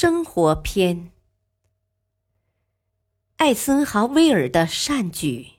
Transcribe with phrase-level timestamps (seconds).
[0.00, 1.10] 生活篇：
[3.38, 5.54] 艾森豪威尔的善举。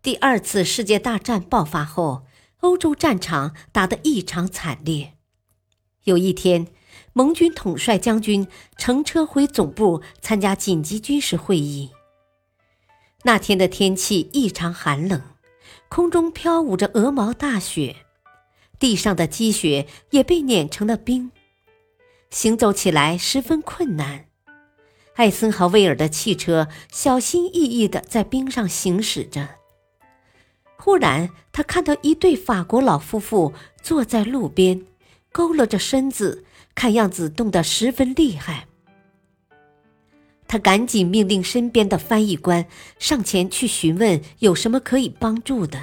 [0.00, 2.24] 第二次世界大战爆发后，
[2.60, 5.18] 欧洲战场打得异常惨烈。
[6.04, 6.68] 有一天，
[7.12, 8.48] 盟军统帅将军
[8.78, 11.90] 乘车回总部参加紧急军事会议。
[13.24, 15.20] 那天的天气异常寒冷，
[15.90, 18.06] 空中飘舞着鹅毛大雪，
[18.78, 21.30] 地上的积雪也被碾成了冰。
[22.30, 24.26] 行走起来十分困难，
[25.14, 29.48] 艾森豪威尔的汽车小心翼翼地在冰上行驶着。
[30.76, 34.82] 忽然，他看到一对法国老夫妇坐在路边，
[35.32, 38.68] 佝偻着身子，看样子冻得十分厉害。
[40.46, 42.66] 他赶紧命令身边的翻译官
[42.98, 45.78] 上前去询问有什么可以帮助的。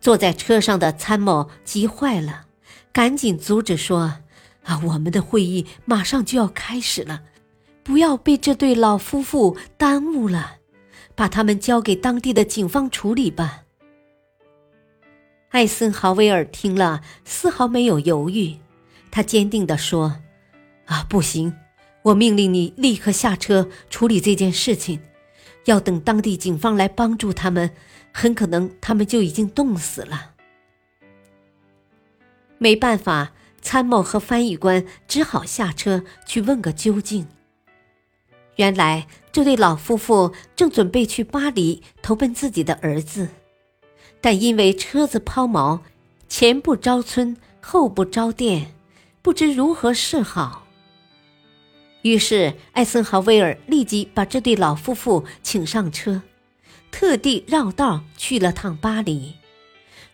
[0.00, 2.46] 坐在车上的参谋急坏了，
[2.92, 4.18] 赶紧阻止说。
[4.66, 7.22] 啊，我们的会议马上就要开始了，
[7.84, 10.56] 不要被这对老夫妇耽误了，
[11.14, 13.62] 把他们交给当地的警方处理吧。
[15.50, 18.56] 艾森豪威尔听了，丝毫没有犹豫，
[19.12, 20.20] 他坚定地说
[20.86, 21.54] ：“啊，不行，
[22.02, 25.00] 我命令你立刻下车处理这件事情。
[25.66, 27.70] 要等当地警方来帮助他们，
[28.12, 30.32] 很可能他们就已经冻死了。”
[32.58, 33.32] 没办法。
[33.66, 37.26] 参谋和翻译官只好下车去问个究竟。
[38.54, 43.28] 原来这对老夫妇正准备去巴黎投奔自己的儿子，
[44.20, 45.80] 但因为车子抛锚，
[46.28, 48.72] 前不着村后不着店，
[49.20, 50.68] 不知如何是好。
[52.02, 56.22] 于是艾森豪威尔立即把这对老夫妇请上车，
[56.92, 59.34] 特地绕道去了趟巴黎。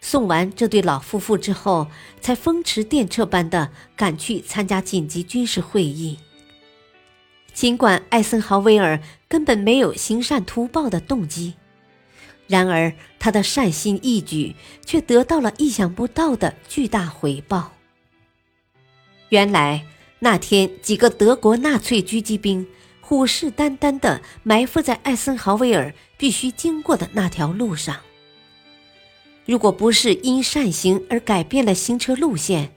[0.05, 1.87] 送完这对老夫妇之后，
[2.21, 6.19] 才风驰电掣般的赶去参加紧急军事会议。
[7.55, 11.55] 尽管艾森豪威尔根本没有行善图报的动机，
[12.49, 17.73] 然而他的善心义举却得到了意想不到的巨大回报。
[19.29, 19.87] 原来
[20.19, 22.67] 那天几个德国纳粹狙击兵
[23.01, 28.01] 虎视眈眈地埋伏在艾森豪威尔必须经过的那条路上。
[29.45, 32.73] 如果不是因善行而改变了行车路线，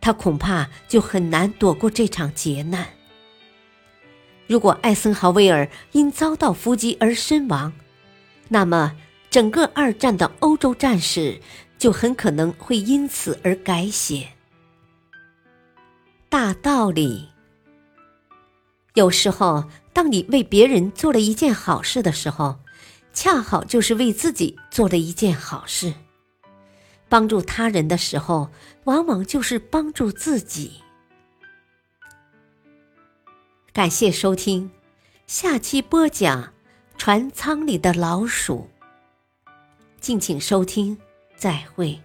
[0.00, 2.86] 他恐怕就很难躲过这场劫难。
[4.46, 7.72] 如果艾森豪威尔因遭到伏击而身亡，
[8.48, 8.94] 那么
[9.30, 11.40] 整个二战的欧洲战史
[11.78, 14.28] 就很可能会因此而改写。
[16.28, 17.28] 大道理，
[18.94, 19.64] 有时候
[19.94, 22.58] 当你为别人做了一件好事的时候。
[23.14, 25.92] 恰好就是为自己做了一件好事。
[27.12, 28.48] 帮助他人的时候，
[28.84, 30.80] 往往就是帮助自己。
[33.70, 34.70] 感谢收听，
[35.26, 36.54] 下期播讲
[36.96, 38.70] 船舱里的老鼠。
[40.00, 40.96] 敬请收听，
[41.36, 42.00] 再会。